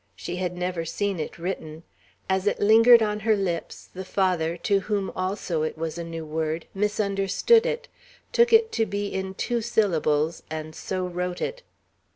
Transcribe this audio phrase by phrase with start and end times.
[0.15, 1.83] She had never seen it written;
[2.27, 6.25] as it lingered on her lips, the Father, to whom also it was a new
[6.25, 7.87] word, misunderstood it,
[8.33, 11.61] took it to be in two syllables, and so wrote it.